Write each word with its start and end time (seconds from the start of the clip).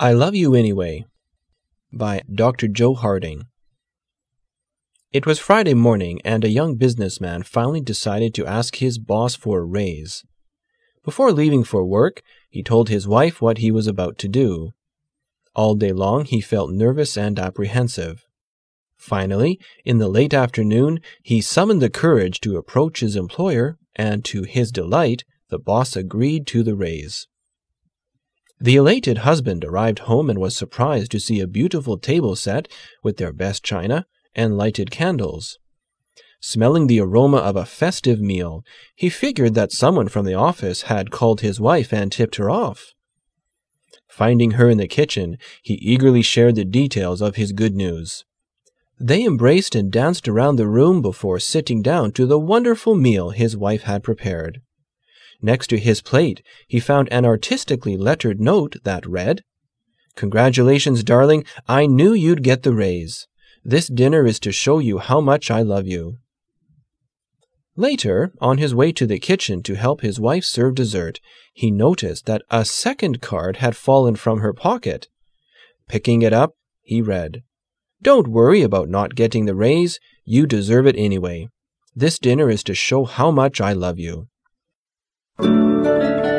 I 0.00 0.12
Love 0.12 0.36
You 0.36 0.54
Anyway 0.54 1.06
by 1.92 2.22
Dr. 2.32 2.68
Joe 2.68 2.94
Harding. 2.94 3.46
It 5.10 5.26
was 5.26 5.40
Friday 5.40 5.74
morning, 5.74 6.20
and 6.24 6.44
a 6.44 6.48
young 6.48 6.76
businessman 6.76 7.42
finally 7.42 7.80
decided 7.80 8.32
to 8.34 8.46
ask 8.46 8.76
his 8.76 9.00
boss 9.00 9.34
for 9.34 9.58
a 9.58 9.64
raise. 9.64 10.22
Before 11.04 11.32
leaving 11.32 11.64
for 11.64 11.84
work, 11.84 12.22
he 12.48 12.62
told 12.62 12.88
his 12.88 13.08
wife 13.08 13.42
what 13.42 13.58
he 13.58 13.72
was 13.72 13.88
about 13.88 14.18
to 14.18 14.28
do. 14.28 14.70
All 15.56 15.74
day 15.74 15.90
long, 15.90 16.26
he 16.26 16.40
felt 16.40 16.70
nervous 16.70 17.16
and 17.16 17.36
apprehensive. 17.36 18.24
Finally, 18.96 19.58
in 19.84 19.98
the 19.98 20.06
late 20.06 20.32
afternoon, 20.32 21.00
he 21.24 21.40
summoned 21.40 21.82
the 21.82 21.90
courage 21.90 22.38
to 22.42 22.56
approach 22.56 23.00
his 23.00 23.16
employer, 23.16 23.78
and 23.96 24.24
to 24.26 24.44
his 24.44 24.70
delight, 24.70 25.24
the 25.48 25.58
boss 25.58 25.96
agreed 25.96 26.46
to 26.46 26.62
the 26.62 26.76
raise. 26.76 27.26
The 28.60 28.76
elated 28.76 29.18
husband 29.18 29.64
arrived 29.64 30.00
home 30.00 30.28
and 30.28 30.38
was 30.38 30.56
surprised 30.56 31.12
to 31.12 31.20
see 31.20 31.40
a 31.40 31.46
beautiful 31.46 31.96
table 31.96 32.34
set 32.34 32.66
with 33.02 33.16
their 33.16 33.32
best 33.32 33.62
china 33.62 34.06
and 34.34 34.56
lighted 34.56 34.90
candles. 34.90 35.58
Smelling 36.40 36.86
the 36.86 37.00
aroma 37.00 37.38
of 37.38 37.56
a 37.56 37.64
festive 37.64 38.20
meal, 38.20 38.64
he 38.94 39.08
figured 39.08 39.54
that 39.54 39.72
someone 39.72 40.08
from 40.08 40.24
the 40.24 40.34
office 40.34 40.82
had 40.82 41.10
called 41.10 41.40
his 41.40 41.60
wife 41.60 41.92
and 41.92 42.10
tipped 42.10 42.36
her 42.36 42.50
off. 42.50 42.94
Finding 44.08 44.52
her 44.52 44.68
in 44.68 44.78
the 44.78 44.88
kitchen, 44.88 45.38
he 45.62 45.74
eagerly 45.74 46.22
shared 46.22 46.56
the 46.56 46.64
details 46.64 47.20
of 47.20 47.36
his 47.36 47.52
good 47.52 47.74
news. 47.74 48.24
They 49.00 49.24
embraced 49.24 49.76
and 49.76 49.92
danced 49.92 50.26
around 50.26 50.56
the 50.56 50.66
room 50.66 51.02
before 51.02 51.38
sitting 51.38 51.82
down 51.82 52.10
to 52.12 52.26
the 52.26 52.38
wonderful 52.38 52.96
meal 52.96 53.30
his 53.30 53.56
wife 53.56 53.82
had 53.82 54.02
prepared. 54.02 54.60
Next 55.40 55.68
to 55.68 55.78
his 55.78 56.02
plate, 56.02 56.42
he 56.66 56.80
found 56.80 57.08
an 57.12 57.24
artistically 57.24 57.96
lettered 57.96 58.40
note 58.40 58.76
that 58.84 59.06
read, 59.06 59.42
Congratulations, 60.16 61.04
darling. 61.04 61.44
I 61.68 61.86
knew 61.86 62.12
you'd 62.12 62.42
get 62.42 62.64
the 62.64 62.74
raise. 62.74 63.28
This 63.64 63.86
dinner 63.86 64.26
is 64.26 64.40
to 64.40 64.50
show 64.50 64.80
you 64.80 64.98
how 64.98 65.20
much 65.20 65.48
I 65.50 65.62
love 65.62 65.86
you. 65.86 66.16
Later, 67.76 68.32
on 68.40 68.58
his 68.58 68.74
way 68.74 68.90
to 68.90 69.06
the 69.06 69.20
kitchen 69.20 69.62
to 69.62 69.76
help 69.76 70.00
his 70.00 70.18
wife 70.18 70.44
serve 70.44 70.74
dessert, 70.74 71.20
he 71.52 71.70
noticed 71.70 72.26
that 72.26 72.42
a 72.50 72.64
second 72.64 73.20
card 73.20 73.58
had 73.58 73.76
fallen 73.76 74.16
from 74.16 74.40
her 74.40 74.52
pocket. 74.52 75.06
Picking 75.88 76.22
it 76.22 76.32
up, 76.32 76.54
he 76.82 77.00
read, 77.00 77.44
Don't 78.02 78.26
worry 78.26 78.62
about 78.62 78.88
not 78.88 79.14
getting 79.14 79.46
the 79.46 79.54
raise. 79.54 80.00
You 80.24 80.48
deserve 80.48 80.88
it 80.88 80.96
anyway. 80.98 81.48
This 81.94 82.18
dinner 82.18 82.50
is 82.50 82.64
to 82.64 82.74
show 82.74 83.04
how 83.04 83.30
much 83.30 83.60
I 83.60 83.72
love 83.72 84.00
you. 84.00 84.26
Música 85.40 86.37